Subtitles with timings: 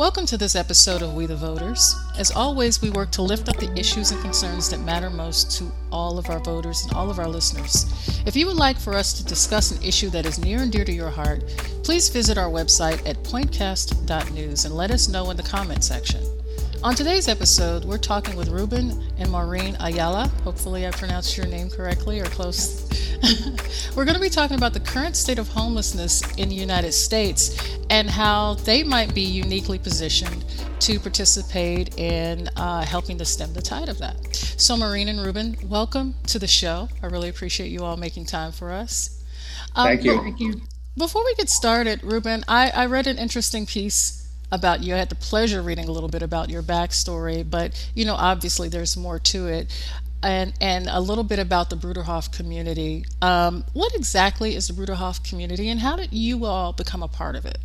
[0.00, 1.94] Welcome to this episode of We the Voters.
[2.16, 5.70] As always, we work to lift up the issues and concerns that matter most to
[5.92, 7.84] all of our voters and all of our listeners.
[8.24, 10.86] If you would like for us to discuss an issue that is near and dear
[10.86, 11.46] to your heart,
[11.82, 16.39] please visit our website at pointcast.news and let us know in the comment section.
[16.82, 20.28] On today's episode, we're talking with Ruben and Maureen Ayala.
[20.44, 22.88] Hopefully, I pronounced your name correctly or close.
[23.94, 27.76] we're going to be talking about the current state of homelessness in the United States
[27.90, 30.42] and how they might be uniquely positioned
[30.80, 34.34] to participate in uh, helping to stem the tide of that.
[34.34, 36.88] So, Maureen and Ruben, welcome to the show.
[37.02, 39.22] I really appreciate you all making time for us.
[39.76, 40.16] Um, Thank you.
[40.16, 40.62] Thank you.
[40.96, 44.19] Before we get started, Ruben, I, I read an interesting piece
[44.52, 44.94] about you.
[44.94, 48.68] I had the pleasure reading a little bit about your backstory, but you know, obviously
[48.68, 49.72] there's more to it.
[50.22, 53.06] And, and a little bit about the Bruderhof community.
[53.22, 57.36] Um, what exactly is the Bruderhof community, and how did you all become a part
[57.36, 57.56] of it?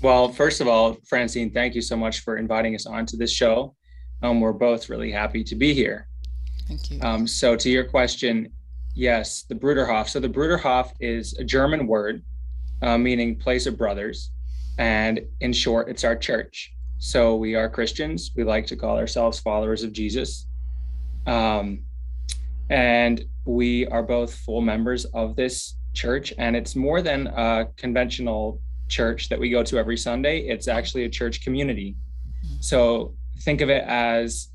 [0.00, 3.74] Well, first of all, Francine, thank you so much for inviting us onto this show.
[4.22, 6.06] Um, we're both really happy to be here.
[6.68, 7.00] Thank you.
[7.02, 8.52] Um, so, to your question,
[8.94, 10.08] yes, the Bruderhof.
[10.08, 12.22] So, the Bruderhof is a German word
[12.82, 14.30] uh, meaning place of brothers.
[14.78, 16.72] And in short, it's our church.
[16.98, 18.30] So we are Christians.
[18.34, 20.46] We like to call ourselves followers of Jesus.
[21.26, 21.82] Um,
[22.70, 26.32] and we are both full members of this church.
[26.38, 31.04] And it's more than a conventional church that we go to every Sunday, it's actually
[31.04, 31.94] a church community.
[32.60, 34.48] So think of it as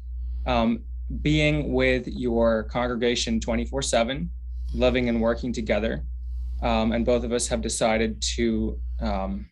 [0.45, 0.81] um,
[1.21, 4.29] being with your congregation 24 7,
[4.73, 6.03] living and working together.
[6.61, 9.49] Um, and both of us have decided to um,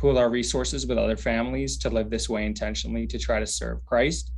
[0.00, 3.84] pool our resources with other families to live this way intentionally to try to serve
[3.84, 4.32] Christ.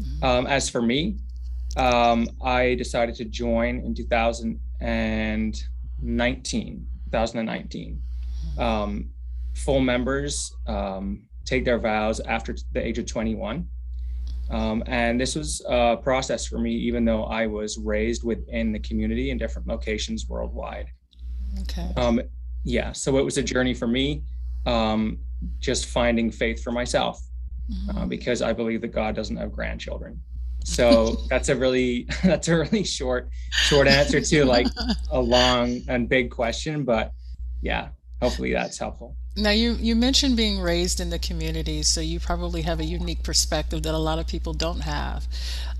[0.00, 0.24] Mm-hmm.
[0.24, 1.18] Um, as for me,
[1.76, 6.86] um, I decided to join in 2019.
[7.04, 8.02] 2019.
[8.48, 8.60] Mm-hmm.
[8.60, 9.10] Um,
[9.54, 13.68] full members um, take their vows after the age of 21.
[14.50, 18.80] Um, and this was a process for me, even though I was raised within the
[18.80, 20.90] community in different locations worldwide.
[21.62, 21.92] Okay.
[21.96, 22.20] Um,
[22.64, 24.24] yeah, so it was a journey for me
[24.66, 25.18] um,
[25.58, 27.98] just finding faith for myself uh, mm-hmm.
[27.98, 30.20] uh, because I believe that God doesn't have grandchildren.
[30.64, 34.66] So that's a really that's a really short short answer to like
[35.10, 37.12] a long and big question, but
[37.62, 37.88] yeah,
[38.20, 39.16] hopefully that's helpful.
[39.36, 43.22] Now you you mentioned being raised in the community, so you probably have a unique
[43.22, 45.26] perspective that a lot of people don't have.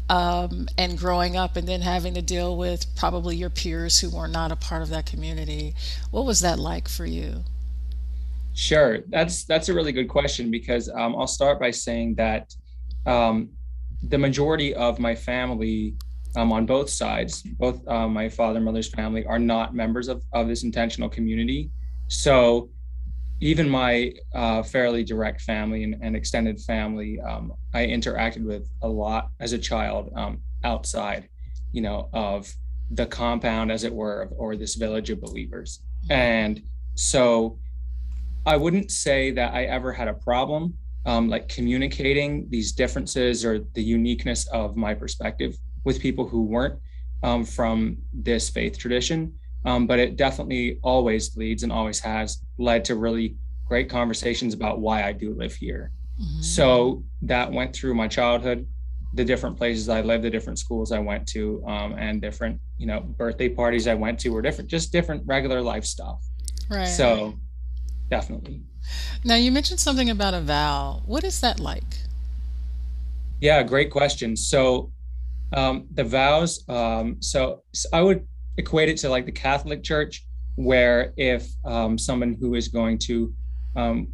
[0.09, 4.29] Um, and growing up and then having to deal with probably your peers who were
[4.29, 5.75] not a part of that community.
[6.13, 7.43] What was that like for you?
[8.57, 12.55] Sure, that's that's a really good question because um, I'll start by saying that
[13.05, 13.51] um,
[14.09, 15.95] the majority of my family
[16.37, 20.23] um, on both sides, both uh, my father and mother's family, are not members of,
[20.33, 21.71] of this intentional community.
[22.09, 22.71] So
[23.41, 28.89] even my uh, fairly direct family and, and extended family, um, I interacted with a
[28.89, 31.29] lot as a child um, outside,
[31.73, 32.51] you know, of
[32.91, 35.83] the compound, as it were, or this village of believers.
[36.09, 36.63] And
[36.95, 37.59] so
[38.47, 40.75] I wouldn't say that I ever had a problem
[41.07, 46.79] um, like communicating these differences or the uniqueness of my perspective with people who weren't
[47.23, 49.33] um, from this faith tradition.
[49.65, 53.37] Um, but it definitely always leads and always has led to really
[53.67, 55.93] great conversations about why I do live here.
[56.21, 56.41] Mm-hmm.
[56.41, 58.67] So that went through my childhood,
[59.15, 62.87] the different places I lived, the different schools I went to, um, and different, you
[62.87, 66.25] know, birthday parties I went to were different, just different regular life stuff.
[66.71, 66.85] Right.
[66.85, 67.35] So
[68.09, 68.63] definitely.
[69.25, 71.03] Now, you mentioned something about a vow.
[71.07, 71.83] What is that like?
[73.41, 74.37] Yeah, great question.
[74.37, 74.93] So,
[75.53, 77.63] um, the vows, um, so
[77.93, 82.69] I would equate it to like the Catholic Church, where if um, someone who is
[82.69, 83.33] going to
[83.77, 84.09] um,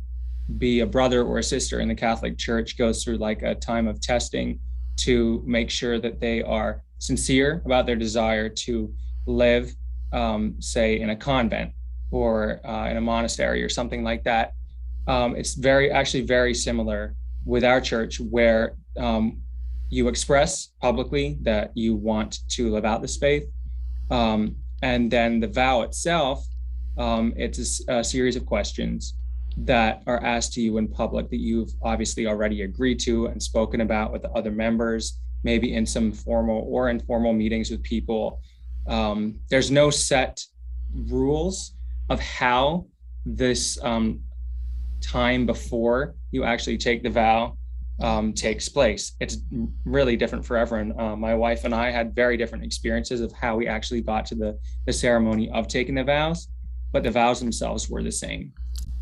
[0.59, 3.87] be a brother or a sister in the Catholic Church goes through like a time
[3.87, 4.59] of testing
[4.97, 8.93] to make sure that they are sincere about their desire to
[9.27, 9.75] live,
[10.13, 11.73] um, say, in a convent
[12.13, 14.53] or uh, in a monastery or something like that.
[15.09, 19.41] Um, it's very actually very similar with our church where um,
[19.89, 23.51] you express publicly that you want to live out this faith.
[24.11, 26.47] Um, and then the vow itself,
[26.99, 29.15] um, it's a, a, series of questions
[29.57, 33.81] that are asked to you in public that you've obviously already agreed to and spoken
[33.81, 38.41] about with the other members, maybe in some formal or informal meetings with people.
[38.87, 40.43] Um, there's no set
[40.95, 41.75] rules
[42.13, 42.87] of how
[43.25, 44.21] this um,
[45.01, 47.57] time before you actually take the vow
[48.01, 49.13] um, takes place.
[49.21, 49.39] It's
[49.85, 50.99] really different for everyone.
[50.99, 54.35] Uh, my wife and I had very different experiences of how we actually got to
[54.35, 56.49] the, the ceremony of taking the vows,
[56.93, 58.53] but the vows themselves were the same.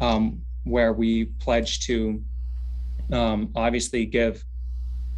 [0.00, 2.22] Um, where we pledged to
[3.12, 4.44] um, obviously give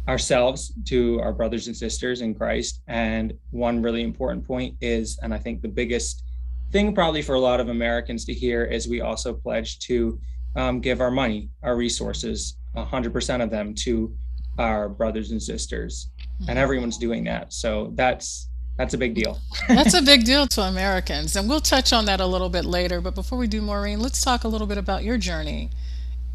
[0.07, 2.81] ourselves to our brothers and sisters in Christ.
[2.87, 6.23] And one really important point is, and I think the biggest
[6.73, 10.19] thing probably for a lot of Americans to hear is we also pledge to
[10.55, 14.13] um, give our money, our resources, 100% of them to
[14.57, 16.09] our brothers and sisters.
[16.39, 16.57] And mm-hmm.
[16.57, 17.53] everyone's doing that.
[17.53, 19.39] So that's that's a big deal.
[19.67, 21.35] that's a big deal to Americans.
[21.35, 23.01] And we'll touch on that a little bit later.
[23.01, 25.69] But before we do, Maureen, let's talk a little bit about your journey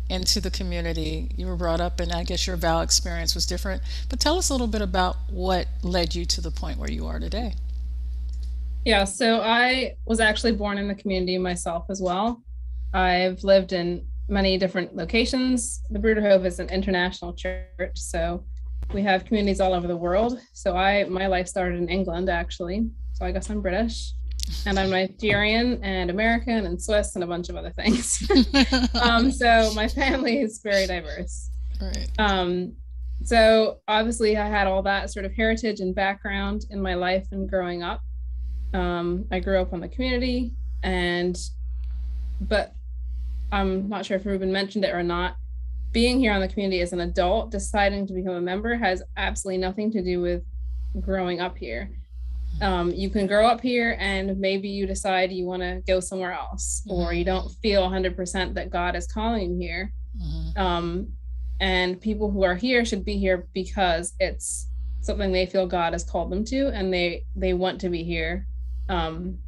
[0.08, 1.32] into the community.
[1.37, 3.82] You were brought up, and I guess your vow experience was different.
[4.08, 7.08] But tell us a little bit about what led you to the point where you
[7.08, 7.55] are today.
[8.88, 12.43] Yeah, so I was actually born in the community myself as well.
[12.94, 15.82] I've lived in many different locations.
[15.90, 18.43] The Bruderhof is an international church, so
[18.94, 20.40] we have communities all over the world.
[20.55, 22.88] So I my life started in England actually.
[23.12, 24.12] So I guess I'm British
[24.64, 28.26] and I'm Nigerian and American and Swiss and a bunch of other things.
[29.02, 31.50] um, so my family is very diverse.
[31.79, 32.08] Right.
[32.19, 32.73] Um,
[33.23, 37.46] so obviously, I had all that sort of heritage and background in my life and
[37.46, 38.00] growing up.
[38.75, 41.38] Um, I grew up on the community, and
[42.41, 42.75] but
[43.50, 45.37] I'm not sure if Ruben mentioned it or not.
[45.93, 49.59] Being here on the community as an adult, deciding to become a member has absolutely
[49.59, 50.43] nothing to do with
[51.00, 51.91] growing up here
[52.61, 56.32] um, you can grow up here and maybe you decide you want to go somewhere
[56.32, 57.00] else mm-hmm.
[57.00, 60.61] or you don't feel 100% that god is calling you here mm-hmm.
[60.61, 61.09] um,
[61.61, 64.69] and people who are here should be here because it's
[65.00, 68.47] something they feel god has called them to and they they want to be here
[68.88, 69.38] um,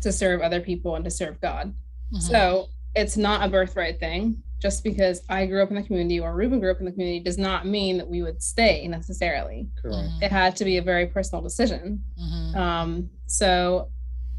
[0.00, 1.68] to serve other people and to serve god
[2.12, 2.18] mm-hmm.
[2.18, 6.36] so it's not a birthright thing just because I grew up in the community or
[6.36, 9.66] Ruben grew up in the community does not mean that we would stay necessarily.
[9.80, 9.96] Correct.
[9.96, 10.22] Mm-hmm.
[10.22, 12.04] It had to be a very personal decision.
[12.16, 12.56] Mm-hmm.
[12.56, 13.90] Um, so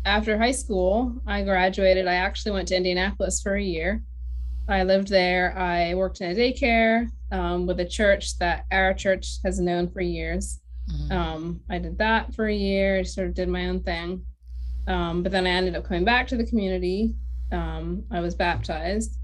[0.06, 2.08] after high school, I graduated.
[2.08, 4.02] I actually went to Indianapolis for a year.
[4.70, 5.58] I lived there.
[5.58, 10.00] I worked in a daycare um, with a church that our church has known for
[10.00, 10.62] years.
[10.92, 11.12] Mm-hmm.
[11.12, 14.26] Um, I did that for a year, I sort of did my own thing.
[14.88, 17.14] Um, but then I ended up coming back to the community.
[17.52, 19.18] Um, I was baptized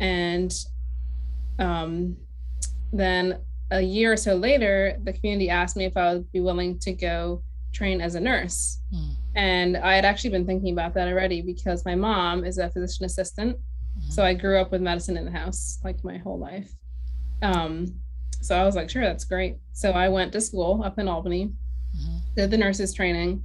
[0.00, 0.52] and
[1.58, 2.16] um,
[2.92, 3.38] then
[3.70, 6.92] a year or so later, the community asked me if I would be willing to
[6.92, 7.42] go
[7.72, 8.80] train as a nurse.
[8.94, 9.14] Mm.
[9.34, 13.06] And I had actually been thinking about that already because my mom is a physician
[13.06, 13.56] assistant.
[13.56, 14.10] Mm-hmm.
[14.10, 16.70] So I grew up with medicine in the house like my whole life.
[17.40, 17.94] Um,
[18.44, 19.56] so I was like, sure, that's great.
[19.72, 21.52] So I went to school up in Albany,
[21.96, 22.18] mm-hmm.
[22.36, 23.44] did the nurses training.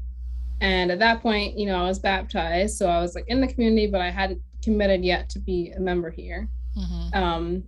[0.59, 2.77] And at that point, you know, I was baptized.
[2.77, 5.79] So I was like in the community, but I hadn't committed yet to be a
[5.79, 6.49] member here.
[6.77, 7.23] Mm-hmm.
[7.23, 7.63] Um,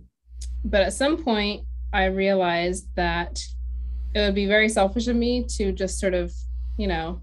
[0.64, 3.40] but at some point, I realized that
[4.14, 6.32] it would be very selfish of me to just sort of,
[6.76, 7.20] you know,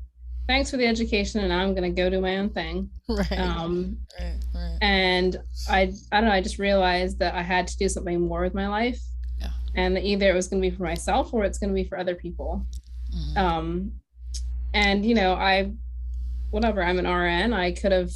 [0.47, 2.89] thanks for the education, and I'm going to go do my own thing.
[3.09, 3.39] Right.
[3.39, 4.77] Um, right, right.
[4.81, 5.37] And
[5.69, 6.31] I, I don't know.
[6.31, 8.99] I just realized that I had to do something more with my life.
[9.75, 11.97] And either it was going to be for myself or it's going to be for
[11.97, 12.65] other people.
[13.15, 13.37] Mm-hmm.
[13.37, 13.91] Um,
[14.73, 15.71] and you know, I,
[16.49, 16.83] whatever.
[16.83, 17.53] I'm an RN.
[17.53, 18.11] I could have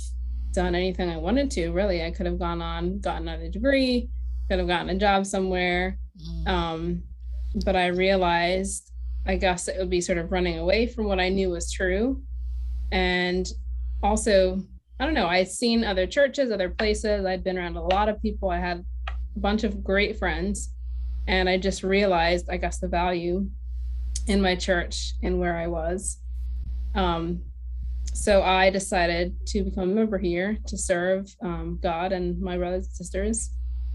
[0.52, 2.04] done anything I wanted to, really.
[2.04, 4.10] I could have gone on, gotten another degree,
[4.50, 5.98] could have gotten a job somewhere.
[6.20, 6.48] Mm.
[6.48, 7.04] Um,
[7.66, 8.92] but I realized,
[9.26, 12.22] I guess it would be sort of running away from what I knew was true.
[12.92, 13.48] And
[14.04, 14.62] also,
[15.00, 17.26] I don't know, I'd seen other churches, other places.
[17.26, 18.50] I'd been around a lot of people.
[18.50, 20.74] I had a bunch of great friends.
[21.28, 23.48] And I just realized, I guess, the value
[24.28, 26.18] in my church and where I was.
[26.96, 27.42] Um,
[28.14, 32.88] so I decided to become a member here to serve um, God and my brothers
[32.88, 33.52] and sisters,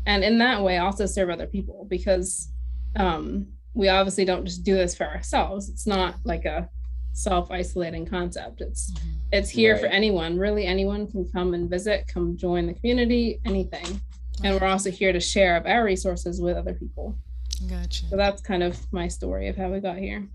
[0.06, 2.50] and in that way also serve other people because
[2.96, 5.68] um, we obviously don't just do this for ourselves.
[5.68, 6.68] It's not like a
[7.12, 8.60] self-isolating concept.
[8.60, 9.08] It's mm-hmm.
[9.32, 9.82] it's here right.
[9.82, 10.38] for anyone.
[10.38, 14.00] Really, anyone can come and visit, come join the community, anything.
[14.42, 17.16] And we're also here to share of our resources with other people.
[17.68, 18.06] Gotcha.
[18.08, 20.28] So that's kind of my story of how we got here.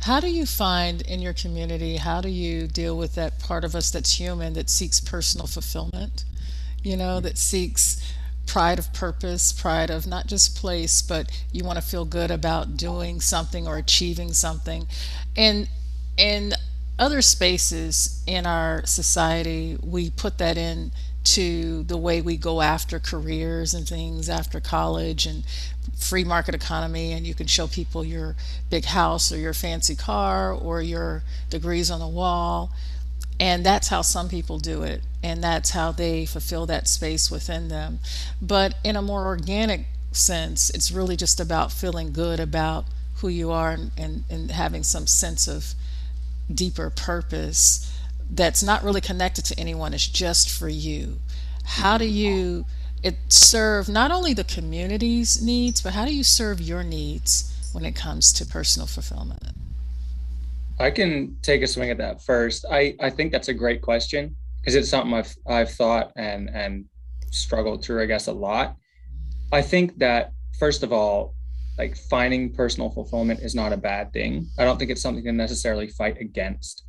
[0.00, 3.74] How do you find in your community, how do you deal with that part of
[3.74, 6.24] us that's human that seeks personal fulfillment?
[6.82, 8.14] You know, that seeks
[8.46, 12.76] pride of purpose, pride of not just place, but you want to feel good about
[12.78, 14.86] doing something or achieving something.
[15.36, 15.68] And
[16.16, 16.54] in
[16.98, 20.92] other spaces in our society, we put that in
[21.34, 25.44] to the way we go after careers and things after college and
[25.94, 28.34] free market economy and you can show people your
[28.70, 32.70] big house or your fancy car or your degrees on the wall.
[33.38, 37.68] And that's how some people do it and that's how they fulfill that space within
[37.68, 37.98] them.
[38.40, 43.50] But in a more organic sense it's really just about feeling good about who you
[43.50, 45.74] are and, and, and having some sense of
[46.52, 47.97] deeper purpose
[48.30, 51.18] that's not really connected to anyone it's just for you
[51.64, 52.64] how do you
[53.02, 57.84] it serve not only the community's needs, but how do you serve your needs when
[57.84, 59.54] it comes to personal fulfillment?
[60.80, 62.64] I can take a swing at that first.
[62.70, 66.84] I, I think that's a great question because it's something I've I've thought and and
[67.30, 68.76] struggled through, I guess, a lot.
[69.52, 71.34] I think that first of all,
[71.78, 74.48] like finding personal fulfillment is not a bad thing.
[74.58, 76.84] I don't think it's something to necessarily fight against.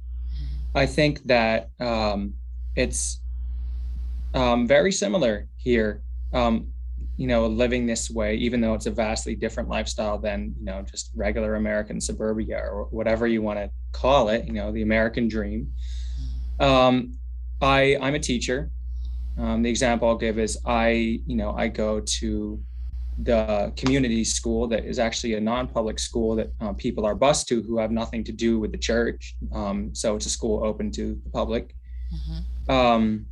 [0.76, 2.34] I think that um,
[2.76, 3.22] it's
[4.34, 6.04] um, very similar here.
[6.34, 6.72] Um,
[7.18, 10.82] you know, living this way, even though it's a vastly different lifestyle than you know
[10.84, 14.46] just regular American suburbia or whatever you want to call it.
[14.46, 15.74] You know, the American dream.
[16.60, 17.18] Um,
[17.62, 18.72] I I'm a teacher.
[19.38, 22.64] Um, the example I'll give is I you know I go to
[23.24, 27.62] the community school that is actually a non-public school that uh, people are bused to
[27.62, 29.36] who have nothing to do with the church.
[29.52, 31.76] Um, so it's a school open to the public.
[32.14, 32.72] Mm-hmm.
[32.72, 33.26] Um,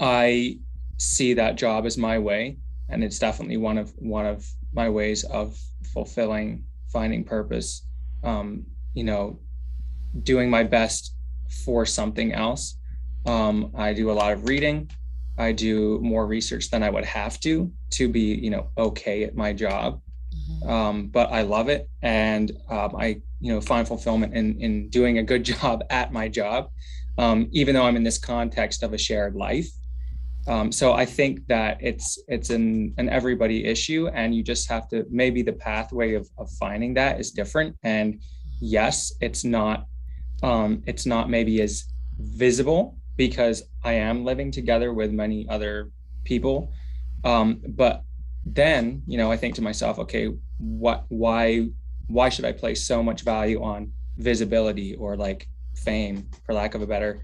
[0.00, 0.58] I
[0.96, 2.58] see that job as my way,
[2.88, 5.58] and it's definitely one of one of my ways of
[5.92, 7.86] fulfilling, finding purpose.
[8.22, 9.38] Um, you know,
[10.22, 11.14] doing my best
[11.64, 12.78] for something else.
[13.26, 14.90] Um, I do a lot of reading.
[15.38, 19.34] I do more research than I would have to to be, you know, okay at
[19.34, 20.00] my job.
[20.34, 20.68] Mm-hmm.
[20.68, 25.18] Um, but I love it, and um, I, you know, find fulfillment in in doing
[25.18, 26.70] a good job at my job,
[27.18, 29.68] um, even though I'm in this context of a shared life.
[30.46, 34.88] Um, so I think that it's it's an an everybody issue, and you just have
[34.90, 37.76] to maybe the pathway of of finding that is different.
[37.82, 38.20] And
[38.60, 39.86] yes, it's not
[40.42, 41.84] um, it's not maybe as
[42.18, 45.90] visible because I am living together with many other
[46.24, 46.72] people.
[47.24, 48.02] Um, but
[48.44, 51.68] then, you know, I think to myself, okay, what, why,
[52.08, 56.82] why should I place so much value on visibility or like fame, for lack of
[56.82, 57.22] a better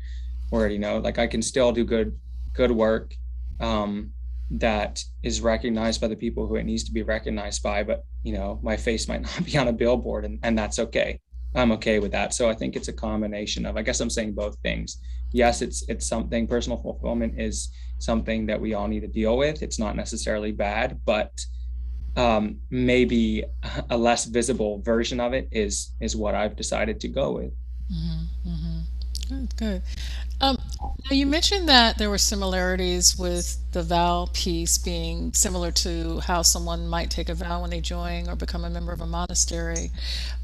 [0.51, 0.73] word?
[0.73, 2.19] You know, like I can still do good,
[2.53, 3.15] good work
[3.61, 4.13] um,
[4.51, 7.83] that is recognized by the people who it needs to be recognized by.
[7.83, 11.21] But you know, my face might not be on a billboard, and, and that's okay.
[11.55, 12.33] I'm okay with that.
[12.35, 14.99] So I think it's a combination of, I guess I'm saying both things.
[15.33, 19.63] Yes, it's it's something personal fulfillment is something that we all need to deal with.
[19.63, 21.45] It's not necessarily bad, but
[22.17, 23.45] um, maybe
[23.91, 27.53] a less visible version of it is is what I've decided to go with.
[27.93, 28.81] Mm-hmm, mm-hmm.
[29.29, 29.83] Good, good.
[30.41, 36.21] Um, now you mentioned that there were similarities with the vow piece being similar to
[36.21, 39.07] how someone might take a vow when they join or become a member of a
[39.07, 39.91] monastery.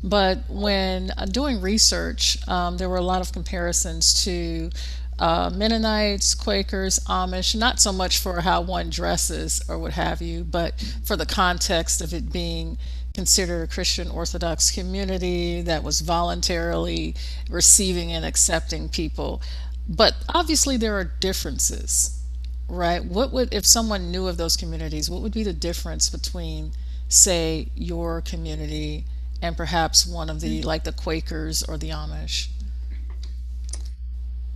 [0.03, 4.71] But when uh, doing research, um, there were a lot of comparisons to
[5.19, 10.45] uh, Mennonites, Quakers, Amish, not so much for how one dresses or what have you,
[10.45, 10.75] but
[11.05, 12.77] for the context of it being
[13.17, 17.15] considered a Christian Orthodox community that was voluntarily
[17.49, 19.41] receiving and accepting people.
[19.89, 22.23] But obviously, there are differences,
[22.69, 23.05] right?
[23.05, 26.73] What would, if someone knew of those communities, what would be the difference between,
[27.09, 29.05] say, your community
[29.43, 32.49] and perhaps one of the, like the Quakers or the Amish?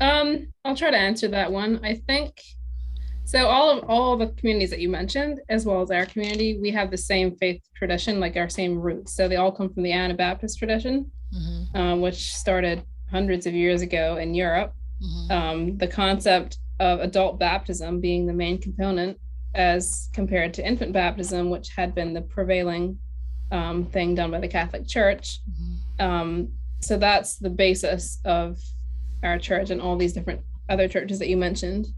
[0.00, 1.78] Um, I'll try to answer that one.
[1.84, 2.42] I think
[3.24, 3.46] so.
[3.46, 6.90] All of all the communities that you mentioned, as well as our community, we have
[6.90, 9.14] the same faith tradition, like our same roots.
[9.14, 11.76] So they all come from the Anabaptist tradition, mm-hmm.
[11.76, 14.74] um, which started hundreds of years ago in Europe.
[15.02, 15.32] Mm-hmm.
[15.32, 19.18] Um, the concept of adult baptism being the main component
[19.54, 22.98] as compared to infant baptism, which had been the prevailing
[23.50, 25.40] um, thing done by the Catholic Church.
[25.50, 26.04] Mm-hmm.
[26.04, 26.48] Um,
[26.80, 28.58] so that's the basis of
[29.22, 31.88] our church and all these different other churches that you mentioned.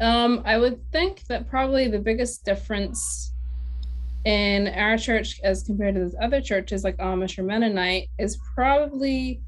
[0.00, 3.32] Um, I would think that probably the biggest difference
[4.24, 9.40] in our church as compared to those other churches like Amish or Mennonite is probably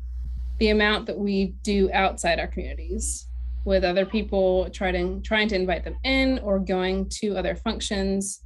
[0.58, 3.28] the amount that we do outside our communities
[3.64, 8.42] with other people trying trying to invite them in or going to other functions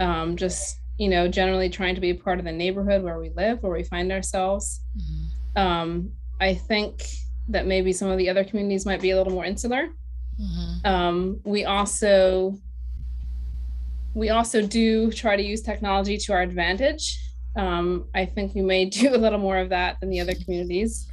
[0.00, 3.30] um, just you know generally trying to be a part of the neighborhood where we
[3.30, 5.60] live where we find ourselves mm-hmm.
[5.60, 7.04] um, i think
[7.48, 9.88] that maybe some of the other communities might be a little more insular
[10.40, 10.86] mm-hmm.
[10.86, 12.56] um, we also
[14.14, 17.18] we also do try to use technology to our advantage
[17.56, 21.11] um, i think we may do a little more of that than the other communities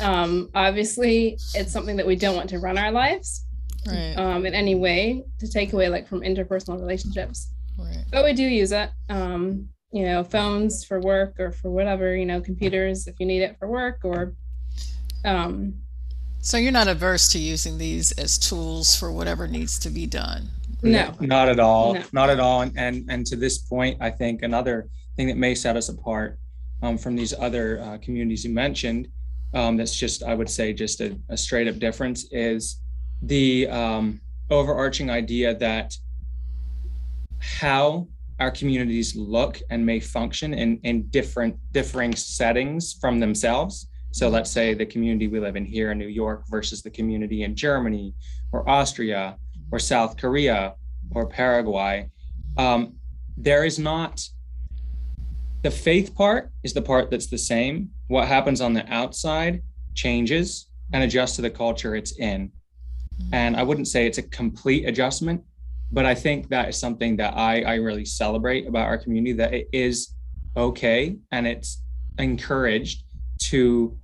[0.00, 3.46] um, obviously, it's something that we don't want to run our lives
[3.86, 4.14] right.
[4.16, 7.52] um, in any way to take away like from interpersonal relationships.
[7.78, 8.04] Right.
[8.10, 8.90] But we do use it.
[9.08, 13.42] Um, you know, phones for work or for whatever, you know, computers if you need
[13.42, 14.34] it for work or
[15.24, 15.74] um
[16.40, 20.48] so you're not averse to using these as tools for whatever needs to be done.
[20.82, 21.14] No.
[21.20, 21.94] Not at all.
[21.94, 22.02] No.
[22.12, 22.60] Not at all.
[22.62, 26.38] And, and and to this point, I think another thing that may set us apart
[26.82, 29.08] um, from these other uh, communities you mentioned
[29.54, 32.80] um, that's just I would say just a, a straight up difference is
[33.22, 35.96] the um, overarching idea that
[37.40, 38.06] how
[38.38, 43.88] our communities look and may function in, in different differing settings from themselves.
[44.10, 47.42] So let's say the community we live in here in New York versus the community
[47.42, 48.14] in Germany
[48.52, 49.36] or Austria
[49.70, 50.74] or South Korea
[51.12, 52.10] or Paraguay.
[52.56, 52.94] Um,
[53.36, 54.26] there is not
[55.62, 57.90] the faith part is the part that's the same.
[58.08, 59.62] What happens on the outside
[59.94, 62.52] changes and adjusts to the culture it's in.
[63.32, 65.42] And I wouldn't say it's a complete adjustment,
[65.90, 69.54] but I think that is something that I, I really celebrate about our community that
[69.54, 70.14] it is
[70.56, 71.82] okay and it's
[72.18, 73.04] encouraged
[73.44, 73.96] to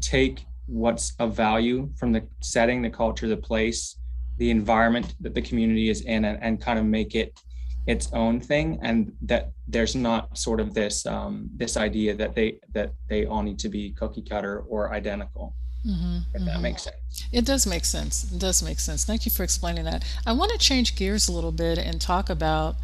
[0.00, 3.96] take what's of value from the setting, the culture, the place,
[4.38, 7.38] the environment that the community is in and, and kind of make it
[7.86, 12.58] its own thing and that there's not sort of this um, this idea that they
[12.72, 15.54] that they all need to be cookie cutter or identical
[15.86, 16.62] mm-hmm, if that mm-hmm.
[16.62, 17.28] makes sense.
[17.32, 18.30] It does make sense.
[18.32, 19.04] It does make sense.
[19.04, 20.04] Thank you for explaining that.
[20.26, 22.76] I want to change gears a little bit and talk about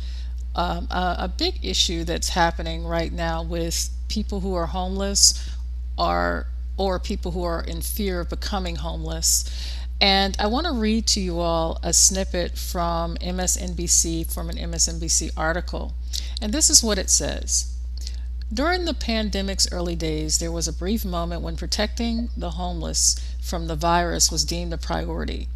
[0.54, 5.50] um, a, a big issue that's happening right now with people who are homeless
[5.98, 9.44] are or people who are in fear of becoming homeless
[10.02, 15.30] and I want to read to you all a snippet from MSNBC, from an MSNBC
[15.36, 15.94] article.
[16.42, 17.72] And this is what it says.
[18.52, 23.68] During the pandemic's early days, there was a brief moment when protecting the homeless from
[23.68, 25.46] the virus was deemed a priority.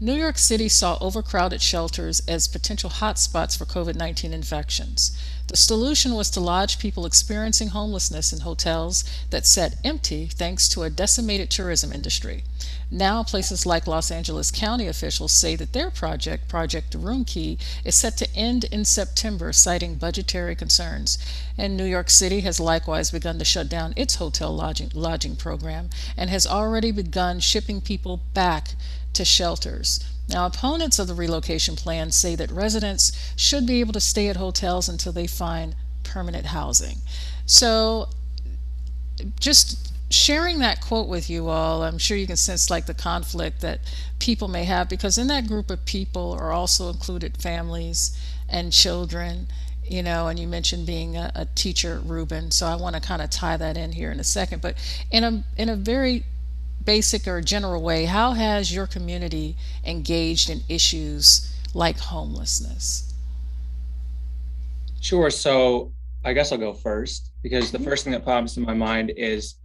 [0.00, 5.16] New York City saw overcrowded shelters as potential hotspots for COVID 19 infections.
[5.46, 10.82] The solution was to lodge people experiencing homelessness in hotels that sat empty thanks to
[10.82, 12.42] a decimated tourism industry.
[12.90, 18.16] Now, places like Los Angeles County officials say that their project, Project Roomkey, is set
[18.16, 21.18] to end in September, citing budgetary concerns.
[21.56, 25.88] And New York City has likewise begun to shut down its hotel lodging, lodging program
[26.16, 28.70] and has already begun shipping people back
[29.14, 30.00] to shelters.
[30.28, 34.36] Now, opponents of the relocation plan say that residents should be able to stay at
[34.36, 36.98] hotels until they find permanent housing.
[37.46, 38.08] So,
[39.38, 43.60] just sharing that quote with you all, I'm sure you can sense like the conflict
[43.60, 43.80] that
[44.18, 48.16] people may have because in that group of people are also included families
[48.48, 49.48] and children,
[49.84, 52.50] you know, and you mentioned being a, a teacher, Ruben.
[52.50, 54.62] So I want to kind of tie that in here in a second.
[54.62, 54.76] But
[55.10, 56.24] in a in a very
[56.84, 63.12] basic or general way, how has your community engaged in issues like homelessness?
[65.00, 65.30] Sure.
[65.30, 65.92] So
[66.24, 67.86] I guess I'll go first because the mm-hmm.
[67.86, 69.56] first thing that pops in my mind is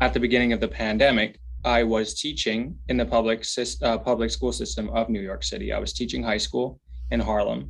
[0.00, 3.44] at the beginning of the pandemic, I was teaching in the public
[3.82, 5.72] uh, public school system of New York City.
[5.72, 7.68] I was teaching high school in Harlem,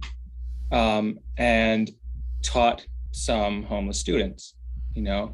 [0.71, 1.91] um, and
[2.43, 4.55] taught some homeless students.
[4.95, 5.33] You know,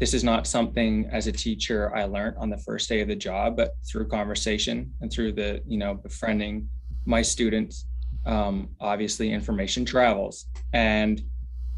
[0.00, 3.14] this is not something as a teacher I learned on the first day of the
[3.14, 6.68] job, but through conversation and through the you know befriending
[7.04, 7.86] my students.
[8.26, 11.22] Um, obviously, information travels, and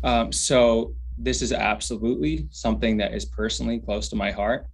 [0.04, 4.66] um, so this is absolutely something that is personally close to my heart.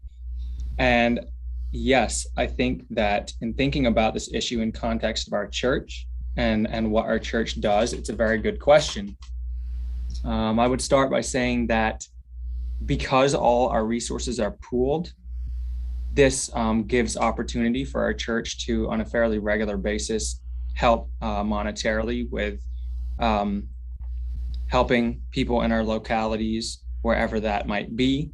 [0.78, 1.20] And
[1.72, 6.06] yes, I think that in thinking about this issue in context of our church
[6.36, 9.16] and, and what our church does, it's a very good question.
[10.24, 12.06] Um, I would start by saying that
[12.86, 15.12] because all our resources are pooled,
[16.12, 20.40] this um, gives opportunity for our church to, on a fairly regular basis,
[20.74, 22.60] help uh, monetarily with
[23.18, 23.68] um,
[24.68, 28.30] helping people in our localities, wherever that might be,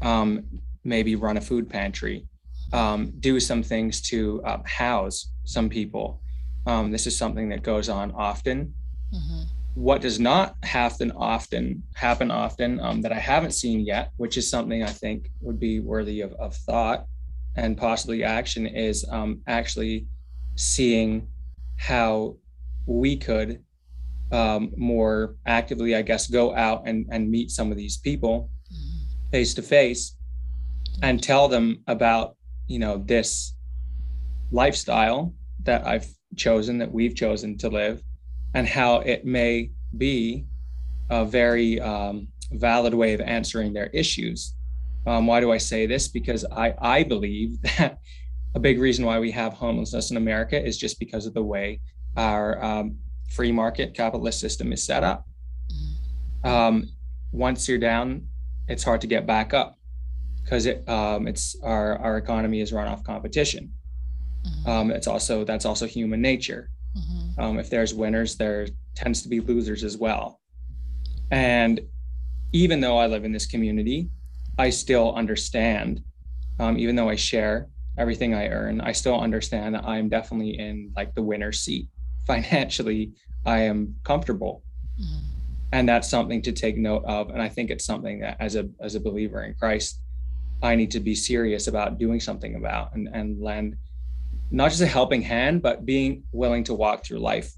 [0.00, 0.44] um,
[0.84, 2.26] maybe run a food pantry,
[2.72, 6.20] um, do some things to uh, house some people.
[6.66, 8.74] Um, this is something that goes on often.
[9.14, 9.42] Mm-hmm.
[9.74, 14.50] What does not happen often happen often um, that I haven't seen yet, which is
[14.50, 17.06] something I think would be worthy of, of thought
[17.56, 20.06] and possibly action, is um, actually
[20.56, 21.26] seeing
[21.78, 22.36] how
[22.86, 23.62] we could
[24.30, 28.50] um, more actively, I guess, go out and, and meet some of these people
[29.30, 30.16] face to face
[31.02, 33.54] and tell them about, you know, this
[34.50, 36.06] lifestyle that I've
[36.36, 38.02] chosen, that we've chosen to live,
[38.54, 40.46] and how it may be
[41.10, 44.54] a very um, valid way of answering their issues.
[45.06, 46.08] Um, why do I say this?
[46.08, 47.98] Because I, I believe that
[48.54, 51.80] a big reason why we have homelessness in America is just because of the way
[52.16, 52.96] our um,
[53.30, 55.26] free market capitalist system is set up.
[56.44, 56.90] Um,
[57.32, 58.26] once you're down,
[58.68, 59.78] it's hard to get back up
[60.42, 63.72] because it um, it's our our economy is run off competition.
[64.46, 64.70] Mm-hmm.
[64.70, 66.70] Um, it's also that's also human nature.
[66.96, 67.21] Mm-hmm.
[67.38, 70.40] Um, if there's winners, there tends to be losers as well.
[71.30, 71.80] And
[72.52, 74.10] even though I live in this community,
[74.58, 76.02] I still understand.
[76.60, 77.68] Um, even though I share
[77.98, 81.88] everything I earn, I still understand that I'm definitely in like the winner seat
[82.26, 83.12] financially
[83.44, 84.62] I am comfortable.
[85.00, 85.26] Mm-hmm.
[85.72, 87.30] And that's something to take note of.
[87.30, 90.00] And I think it's something that as a as a believer in Christ,
[90.62, 93.76] I need to be serious about doing something about and, and lend
[94.52, 97.50] not just a helping hand, but being willing to walk through life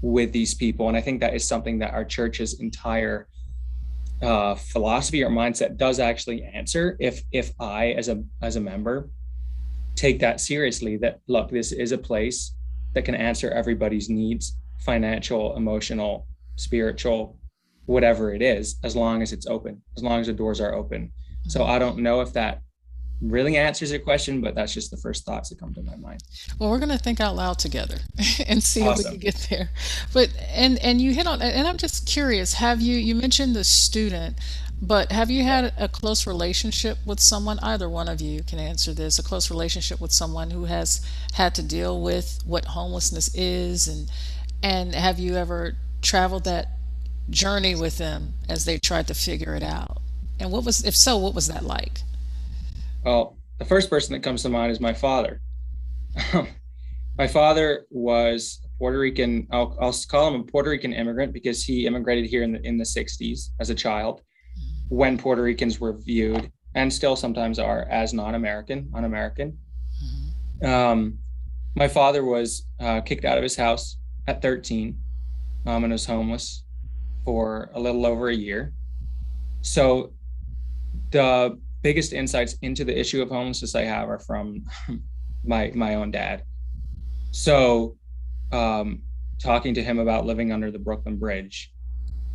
[0.00, 0.88] with these people.
[0.88, 3.28] And I think that is something that our church's entire
[4.22, 9.08] uh, philosophy or mindset does actually answer if if I as a as a member
[9.94, 12.54] take that seriously that look this is a place
[12.94, 16.26] that can answer everybody's needs financial emotional
[16.56, 17.38] spiritual
[17.86, 21.10] whatever it is as long as it's open as long as the doors are open
[21.48, 22.60] so i don't know if that
[23.20, 26.22] really answers your question but that's just the first thoughts that come to my mind
[26.58, 27.96] well we're going to think out loud together
[28.46, 29.06] and see awesome.
[29.06, 29.70] if we can get there
[30.12, 33.64] but and and you hit on and i'm just curious have you you mentioned the
[33.64, 34.36] student
[34.82, 37.58] but have you had a close relationship with someone?
[37.58, 39.18] Either one of you can answer this.
[39.18, 41.04] A close relationship with someone who has
[41.34, 44.10] had to deal with what homelessness is, and
[44.62, 46.68] and have you ever traveled that
[47.28, 49.98] journey with them as they tried to figure it out?
[50.38, 52.02] And what was, if so, what was that like?
[53.04, 55.40] Well, the first person that comes to mind is my father.
[57.18, 59.46] my father was Puerto Rican.
[59.50, 62.78] I'll, I'll call him a Puerto Rican immigrant because he immigrated here in the in
[62.78, 64.22] the 60s as a child
[64.88, 69.58] when Puerto Ricans were viewed and still sometimes are as non-American, un-American.
[70.62, 71.18] Um,
[71.76, 74.98] my father was uh, kicked out of his house at 13
[75.66, 76.64] um, and was homeless
[77.24, 78.72] for a little over a year.
[79.62, 80.12] So
[81.10, 84.64] the biggest insights into the issue of homelessness I have are from
[85.44, 86.44] my my own dad.
[87.30, 87.96] So
[88.52, 89.02] um,
[89.40, 91.72] talking to him about living under the Brooklyn Bridge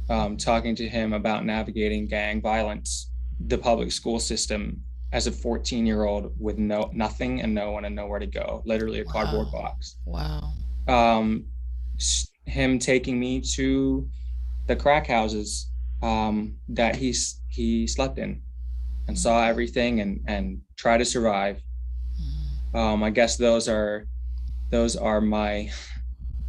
[0.09, 3.11] um, talking to him about navigating gang violence,
[3.47, 4.81] the public school system
[5.11, 8.61] as a 14 year old with no nothing and no one and nowhere to go,
[8.65, 9.11] literally a wow.
[9.11, 9.97] cardboard box.
[10.05, 10.53] Wow.
[10.87, 11.45] Um,
[12.45, 14.07] him taking me to
[14.67, 15.71] the crack houses
[16.03, 18.41] um, that he's he slept in
[19.07, 21.61] and saw everything and and try to survive.
[22.21, 22.77] Mm-hmm.
[22.77, 24.07] Um, I guess those are
[24.71, 25.71] those are my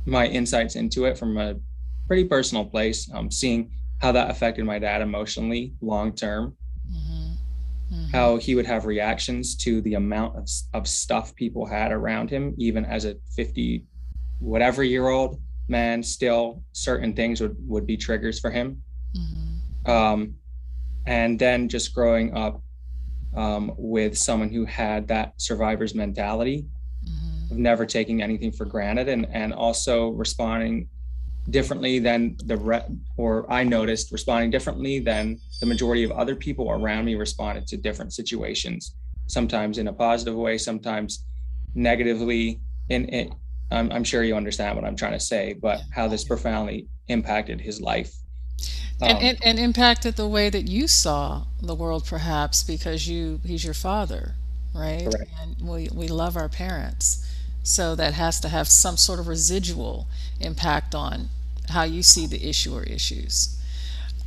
[0.07, 1.57] my insights into it from a
[2.07, 3.11] pretty personal place.
[3.13, 6.57] Um, seeing how that affected my dad emotionally long term,
[6.91, 7.95] mm-hmm.
[7.95, 8.07] mm-hmm.
[8.13, 12.55] how he would have reactions to the amount of, of stuff people had around him,
[12.59, 13.85] even as a 50
[14.39, 18.83] whatever year old man, still certain things would, would be triggers for him.
[19.17, 19.91] Mm-hmm.
[19.91, 20.35] Um,
[21.07, 22.63] and then just growing up
[23.37, 26.67] um, with someone who had that survivor's mentality
[27.05, 27.53] mm-hmm.
[27.53, 30.89] of never taking anything for granted and, and also responding
[31.51, 32.85] differently than the re-
[33.17, 37.77] or I noticed responding differently than the majority of other people around me responded to
[37.77, 38.97] different situations.
[39.29, 41.25] Sometimes in a positive way, sometimes
[41.75, 42.61] negatively.
[42.89, 43.33] In it,
[43.71, 47.61] I'm, I'm sure you understand what I'm trying to say, but how this profoundly impacted
[47.61, 48.15] his life.
[49.01, 53.41] Um, and, and, and impacted the way that you saw the world, perhaps because you
[53.45, 54.37] he's your father,
[54.75, 55.11] right?
[55.11, 55.31] Correct.
[55.41, 57.25] And we we love our parents,
[57.63, 60.09] so that has to have some sort of residual
[60.41, 61.31] impact on
[61.69, 63.57] how you see the issue or issues.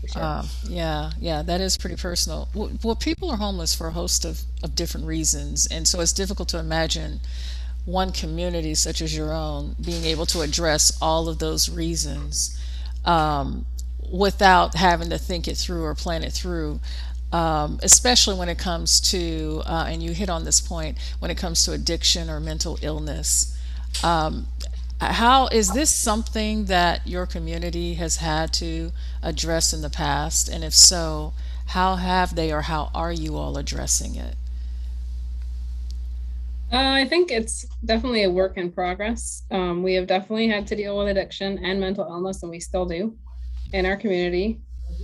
[0.06, 0.24] Sure.
[0.24, 2.50] Um, yeah, yeah, that is pretty personal.
[2.54, 5.66] Well, well, people are homeless for a host of, of different reasons.
[5.68, 7.22] And so it's difficult to imagine
[7.86, 12.58] one community such as your own being able to address all of those reasons
[13.06, 13.66] um,
[14.12, 16.80] without having to think it through or plan it through.
[17.32, 21.38] Um, especially when it comes to, uh, and you hit on this point, when it
[21.38, 23.56] comes to addiction or mental illness.
[24.04, 24.48] Um,
[25.00, 28.92] how is this something that your community has had to
[29.22, 30.50] address in the past?
[30.50, 31.34] And if so,
[31.68, 34.36] how have they or how are you all addressing it?
[36.72, 39.44] Uh, I think it's definitely a work in progress.
[39.50, 42.86] Um, we have definitely had to deal with addiction and mental illness, and we still
[42.86, 43.16] do
[43.74, 44.60] in our community.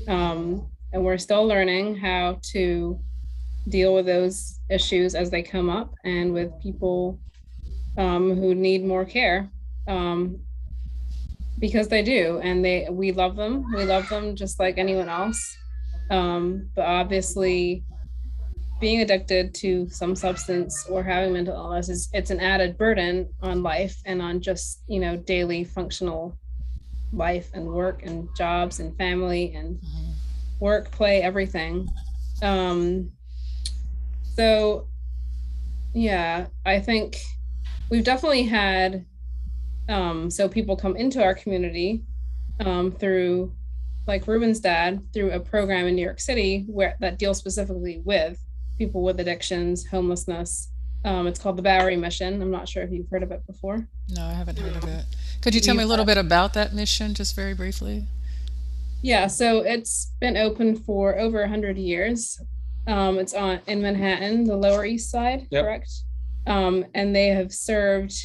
[0.07, 2.99] Um, and we're still learning how to
[3.67, 7.19] deal with those issues as they come up and with people
[7.97, 9.49] um, who need more care
[9.87, 10.39] um,
[11.59, 13.65] because they do, and they we love them.
[13.73, 15.57] We love them just like anyone else.
[16.11, 17.83] Um, but obviously,
[18.79, 23.63] being addicted to some substance or having mental illness is it's an added burden on
[23.63, 26.37] life and on just you know daily functional
[27.13, 30.11] life and work and jobs and family and mm-hmm.
[30.59, 31.87] work play everything
[32.41, 33.09] um
[34.35, 34.87] so
[35.93, 37.17] yeah i think
[37.89, 39.05] we've definitely had
[39.87, 42.03] um, so people come into our community
[42.59, 43.53] um, through,
[44.07, 48.39] like Ruben's dad, through a program in New York City where that deals specifically with
[48.77, 50.71] people with addictions, homelessness.
[51.03, 52.41] Um, it's called the Bowery Mission.
[52.41, 53.87] I'm not sure if you've heard of it before.
[54.09, 55.05] No, I haven't heard of it.
[55.45, 58.07] Could you tell me a little bit about that mission, just very briefly?
[59.03, 62.41] Yeah, so it's been open for over 100 years.
[62.87, 65.63] Um, it's on in Manhattan, the Lower East Side, Yep.
[65.63, 65.91] correct?
[66.47, 68.15] Um, and they have served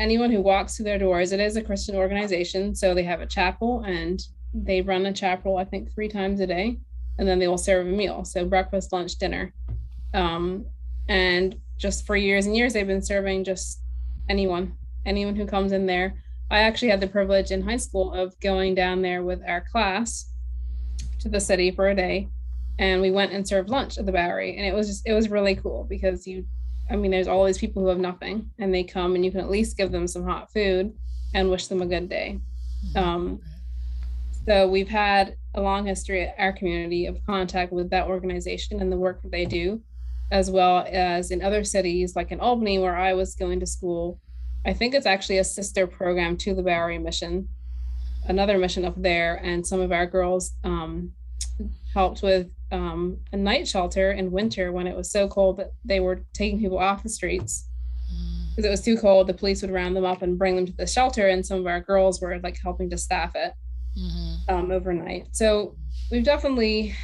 [0.00, 1.32] anyone who walks through their doors.
[1.32, 4.20] It is a Christian organization, so they have a chapel and
[4.52, 6.76] they run a chapel, I think, three times a day,
[7.18, 9.54] and then they will serve a meal, so breakfast, lunch, dinner.
[10.12, 10.66] Um,
[11.08, 13.80] and just for years and years, they've been serving just
[14.28, 16.14] anyone, anyone who comes in there.
[16.50, 20.30] I actually had the privilege in high school of going down there with our class
[21.20, 22.28] to the city for a day
[22.78, 25.30] and we went and served lunch at the Bowery and it was just it was
[25.30, 26.44] really cool because you
[26.90, 29.40] I mean there's all these people who have nothing and they come and you can
[29.40, 30.92] at least give them some hot food
[31.34, 32.38] and wish them a good day.
[32.96, 33.40] Um,
[34.44, 38.90] so we've had a long history at our community of contact with that organization and
[38.90, 39.80] the work that they do,
[40.30, 44.18] as well as in other cities like in Albany where I was going to school.
[44.64, 47.48] I think it's actually a sister program to the Bowery mission,
[48.26, 51.12] another mission up there, and some of our girls um,
[51.92, 56.00] helped with um, a night shelter in winter when it was so cold that they
[56.00, 57.68] were taking people off the streets
[58.50, 59.26] because it was too cold.
[59.26, 61.66] The police would round them up and bring them to the shelter, and some of
[61.66, 63.52] our girls were like helping to staff it
[63.98, 65.26] Mhm, um, overnight.
[65.32, 65.76] So
[66.10, 66.94] we've definitely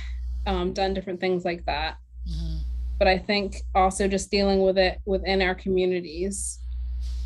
[0.46, 1.96] um, done different things like that.
[2.26, 2.60] mhm.
[2.98, 6.58] But I think also just dealing with it within our communities,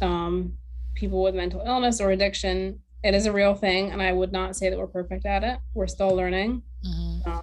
[0.00, 0.54] um,
[0.94, 3.90] people with mental illness or addiction, it is a real thing.
[3.90, 5.58] And I would not say that we're perfect at it.
[5.74, 6.62] We're still learning.
[6.86, 7.42] Mhm.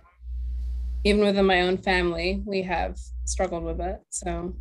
[1.06, 4.02] Even within my own family, we have struggled with it.
[4.10, 4.54] So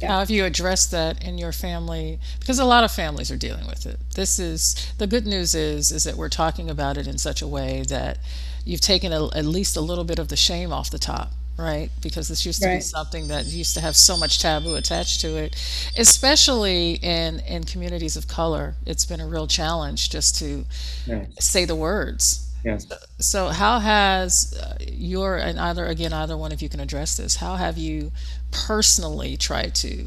[0.00, 0.08] Yeah.
[0.08, 2.20] How have you addressed that in your family?
[2.38, 3.98] Because a lot of families are dealing with it.
[4.14, 7.48] This is the good news is is that we're talking about it in such a
[7.48, 8.18] way that
[8.64, 11.90] you've taken a, at least a little bit of the shame off the top, right?
[12.00, 12.82] Because this used to be Right.
[12.82, 15.56] something that used to have so much taboo attached to it,
[15.96, 18.76] especially in in communities of color.
[18.86, 20.64] It's been a real challenge just to
[21.06, 21.26] Yes.
[21.40, 22.44] say the words.
[22.64, 22.86] Yes.
[23.20, 27.36] So, how has uh, your and either again either one of you can address this?
[27.36, 28.12] How have you
[28.50, 30.06] personally tried to,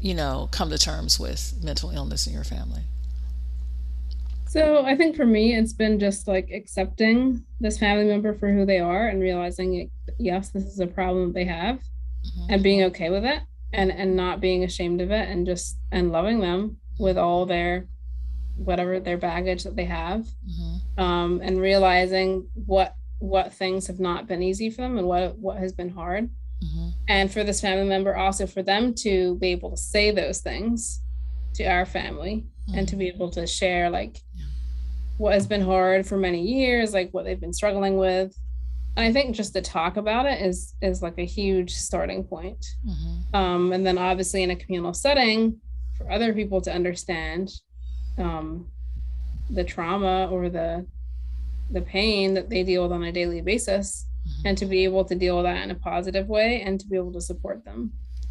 [0.00, 2.82] you know, come to terms with mental illness in your family?
[4.52, 8.66] So I think for me, it's been just like accepting this family member for who
[8.66, 12.46] they are and realizing, it, yes, this is a problem they have, Mhm.
[12.50, 13.40] and being okay with it,
[13.72, 17.88] and and not being ashamed of it, and just and loving them with all their
[18.56, 20.98] whatever their baggage that they have, Mhm.
[21.02, 25.56] um, and realizing what what things have not been easy for them and what what
[25.56, 26.28] has been hard,
[26.62, 26.92] Mhm.
[27.08, 31.00] and for this family member also for them to be able to say those things
[31.54, 34.20] to our family and to be able to share like.
[35.22, 38.30] What has been hard for many years like what they've been struggling with
[38.96, 42.62] and i think just to talk about it is is like a huge starting point
[42.84, 43.34] Mhm.
[43.40, 45.60] um, and then obviously in a communal setting
[45.96, 47.52] for other people to understand
[48.18, 48.66] um,
[49.48, 50.84] the trauma or the
[51.70, 54.42] the pain that they deal with on a daily basis Mhm.
[54.46, 56.96] and to be able to deal with that in a positive way and to be
[56.96, 57.80] able to support them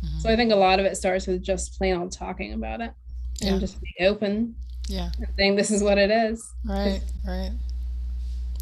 [0.03, 0.19] Mhm.
[0.21, 2.91] so i think a lot of it starts with just plain old talking about it
[3.39, 3.51] Yeah.
[3.51, 4.55] and just being open
[4.91, 5.09] Yeah.
[5.37, 7.01] saying this is what it is Right.
[7.25, 7.51] Right.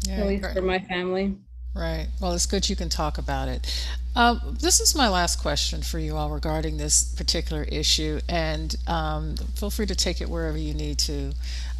[0.06, 0.20] Yeah.
[0.20, 0.54] at least great.
[0.54, 1.36] for my family
[1.74, 2.08] Right.
[2.20, 3.88] Well, it's good you can talk about it.
[4.16, 9.36] Uh, this is my last question for you all regarding this particular issue, and um,
[9.54, 11.32] feel free to take it wherever you need to.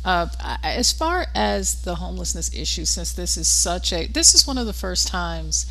[0.05, 0.29] Uh,
[0.63, 4.67] as far as the homelessness issue, since this is such a, this is one of
[4.67, 5.67] the first times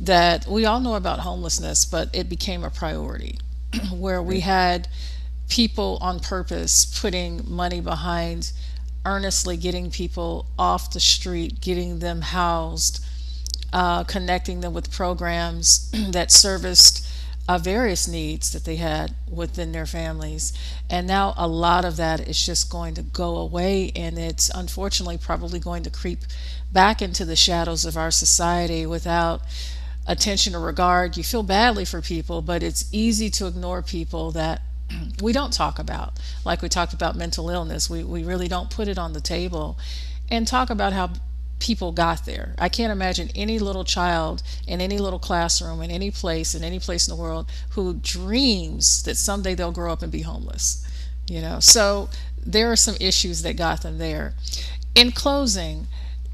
[0.00, 3.38] that we all know about homelessness, but it became a priority
[3.92, 4.88] where we had
[5.48, 8.52] people on purpose putting money behind
[9.08, 13.02] earnestly getting people off the street, getting them housed,
[13.72, 17.06] uh, connecting them with programs that serviced
[17.48, 20.52] uh, various needs that they had within their families.
[20.90, 25.16] And now a lot of that is just going to go away, and it's unfortunately
[25.16, 26.20] probably going to creep
[26.70, 29.40] back into the shadows of our society without
[30.06, 31.16] attention or regard.
[31.16, 34.60] You feel badly for people, but it's easy to ignore people that
[35.22, 36.18] we don't talk about.
[36.44, 39.78] Like we talked about mental illness, we, we really don't put it on the table
[40.30, 41.10] and talk about how
[41.58, 42.54] people got there.
[42.58, 46.78] I can't imagine any little child in any little classroom, in any place, in any
[46.78, 50.84] place in the world who dreams that someday they'll grow up and be homeless.
[51.28, 52.08] You know, so
[52.44, 54.34] there are some issues that got them there.
[54.94, 55.88] In closing,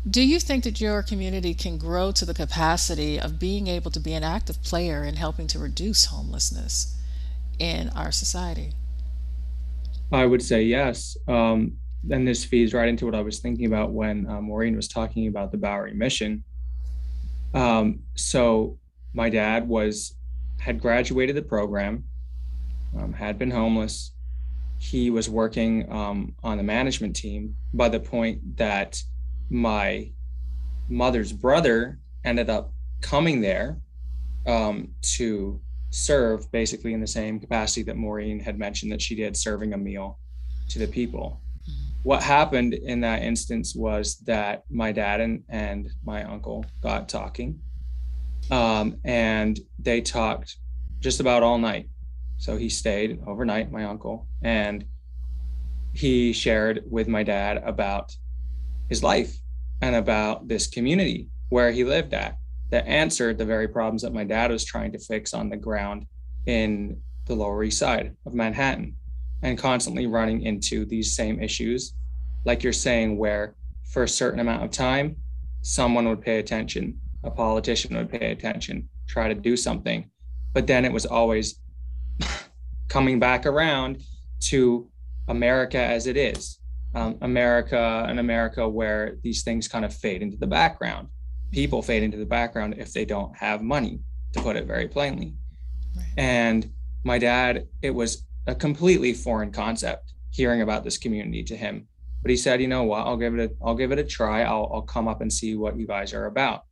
[0.09, 3.99] do you think that your community can grow to the capacity of being able to
[3.99, 6.95] be an active player in helping to reduce homelessness
[7.59, 8.73] in our society?
[10.12, 11.17] I would say yes.
[11.29, 11.73] Um,
[12.11, 15.27] and this feeds right into what I was thinking about when uh, Maureen was talking
[15.27, 16.45] about the Bowery mission.
[17.55, 18.79] Um, so
[19.14, 20.17] my dad was
[20.61, 22.05] had graduated the program,
[22.99, 24.12] um, had been homeless,
[24.79, 29.03] he was working um, on the management team by the point that
[29.51, 30.11] my
[30.88, 33.81] mother's brother ended up coming there
[34.47, 35.61] um, to
[35.94, 39.78] serve basically in the same capacity that Maureen had mentioned that she did, serving a
[39.78, 40.18] meal
[40.68, 41.40] to the people.
[42.02, 47.61] What happened in that instance was that my dad and, and my uncle got talking,
[48.50, 50.57] um, and they talked
[51.00, 51.88] just about all night.
[52.38, 54.85] So he stayed overnight, my uncle, and
[55.92, 58.16] he shared with my dad about
[58.88, 59.38] his life
[59.80, 62.37] and about this community where he lived at
[62.70, 66.07] that answered the very problems that my dad was trying to fix on the ground
[66.46, 68.94] in the Lower East Side of Manhattan
[69.42, 71.94] and constantly running into these same issues.
[72.44, 75.16] Like you're saying, where for a certain amount of time,
[75.62, 80.11] someone would pay attention, a politician would pay attention, try to do something.
[80.53, 81.61] But then it was always
[82.88, 84.03] coming back around
[84.40, 84.88] to
[85.29, 86.59] America as it is.
[86.94, 91.09] Um, America, an America where these things kind of fade into the background.
[91.55, 94.01] People fade into the background if they don't have money,
[94.33, 95.35] to put it very plainly.
[95.97, 96.07] Right.
[96.17, 96.73] And
[97.05, 101.87] my dad, it was a completely foreign concept hearing about this community to him.
[102.23, 104.43] But he said, you know what, I'll give it a I'll give it a try.
[104.43, 106.64] I'll I'll come up and see what you guys are about.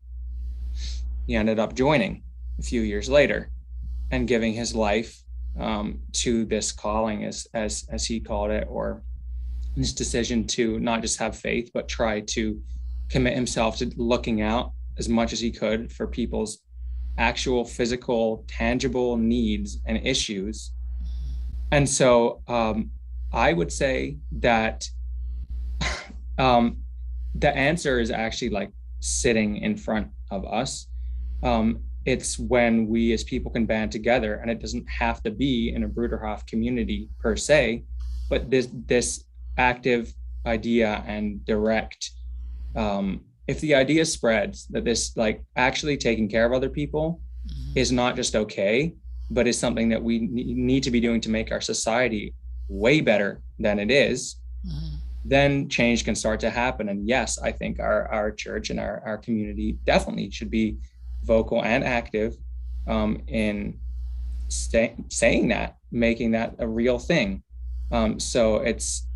[1.27, 2.25] He ended up joining
[2.59, 3.53] a few years later
[4.11, 5.23] and giving his life
[5.61, 9.03] um, to this calling as as as he called it or
[9.77, 12.61] his decision to not just have faith but try to
[13.13, 16.63] commit himself to looking out as much as he could for people's
[17.19, 20.73] actual physical tangible needs and issues.
[21.71, 22.91] And so um,
[23.33, 24.87] i would say that
[26.39, 26.79] um,
[27.35, 28.71] the answer is actually like
[29.01, 30.89] sitting in front of us.
[31.43, 35.73] Um, it's when we as people can band together and it doesn't have to be
[35.75, 37.85] in a Bruderhof community per se,
[38.29, 39.25] but this this
[39.57, 40.13] active
[40.47, 42.11] idea and direct
[42.77, 47.79] um, if the idea spreads that this like actually taking care of other people mm-hmm.
[47.79, 48.95] is not just okay
[49.31, 52.35] but is something that we need to be doing to make our society
[52.69, 54.97] way better than it is, mm-hmm.
[55.25, 59.03] then change can start to happen and yes i think our our church and our,
[59.07, 60.77] our community definitely should be
[61.25, 62.37] vocal and active
[62.89, 63.79] um, in
[64.53, 67.43] stay, saying that, making that a real thing.
[67.91, 69.07] Um, so it's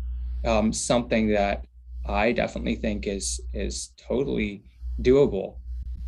[0.45, 1.65] um, something that
[2.07, 4.63] I definitely think is is totally
[5.01, 5.57] doable.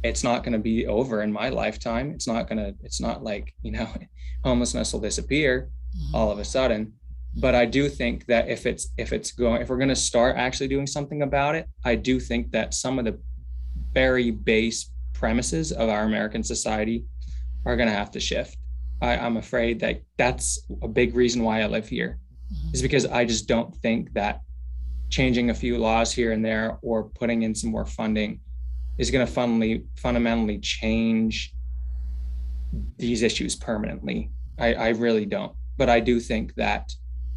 [0.03, 2.11] It's not going to be over in my lifetime.
[2.11, 2.75] It's not going to.
[2.83, 3.87] It's not like you know,
[4.43, 6.15] homelessness will disappear mm-hmm.
[6.15, 6.93] all of a sudden.
[7.35, 10.37] But I do think that if it's if it's going if we're going to start
[10.37, 13.19] actually doing something about it, I do think that some of the
[13.93, 17.05] very base premises of our American society
[17.65, 18.57] are going to have to shift.
[19.01, 22.19] I, am afraid that that's a big reason why I live here,
[22.51, 22.73] mm-hmm.
[22.73, 24.41] is because I just don't think that
[25.09, 28.39] changing a few laws here and there or putting in some more funding
[28.97, 31.53] is going to fundamentally fundamentally change
[32.97, 34.29] these issues permanently.
[34.59, 36.91] I, I really don't, but I do think that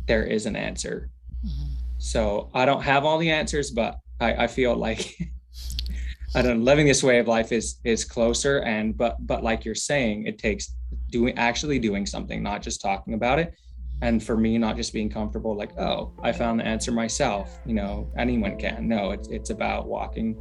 [0.06, 1.10] there is an answer.
[1.46, 1.74] Mm-hmm.
[1.98, 5.16] So I don't have all the answers, but I, I feel like
[6.34, 9.64] I don't know, living this way of life is is closer and but but like
[9.64, 10.74] you're saying, it takes
[11.10, 13.54] doing actually doing something, not just talking about it.
[14.02, 17.60] And for me, not just being comfortable, like, oh, I found the answer myself.
[17.64, 18.88] You know, anyone can.
[18.88, 20.34] No, it's it's about walking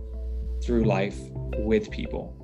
[0.63, 0.89] through mm-hmm.
[0.89, 1.17] life
[1.59, 2.35] with people.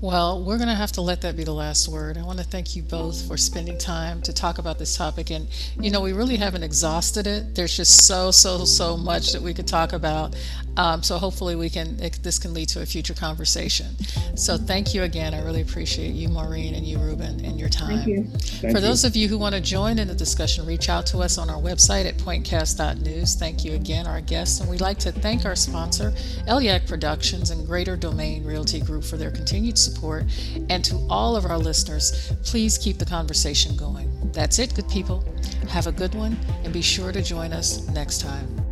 [0.00, 2.16] Well, we're going to have to let that be the last word.
[2.16, 5.30] I want to thank you both for spending time to talk about this topic.
[5.30, 5.46] And,
[5.78, 7.54] you know, we really haven't exhausted it.
[7.54, 10.34] There's just so, so, so much that we could talk about.
[10.78, 13.88] Um, so hopefully we can, it, this can lead to a future conversation.
[14.36, 15.34] So thank you again.
[15.34, 17.98] I really appreciate you, Maureen, and you, Ruben, and your time.
[17.98, 18.24] Thank you.
[18.24, 18.86] Thank for you.
[18.86, 21.50] those of you who want to join in the discussion, reach out to us on
[21.50, 23.34] our website at pointcast.news.
[23.34, 24.60] Thank you again, our guests.
[24.60, 26.12] And we'd like to thank our sponsor,
[26.48, 30.24] Eliac Productions and Greater Domain Realty Group for their continued support.
[30.68, 34.10] And to all of our listeners, please keep the conversation going.
[34.32, 35.24] That's it, good people.
[35.68, 38.69] Have a good one, and be sure to join us next time.